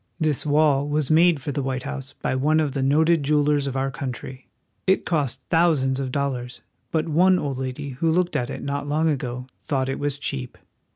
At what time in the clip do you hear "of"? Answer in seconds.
2.59-2.71, 3.67-3.77, 5.99-6.11